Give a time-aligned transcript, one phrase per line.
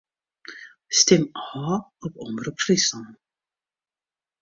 [0.99, 1.23] Stim
[1.67, 3.07] ôf op Omrop Fryslân.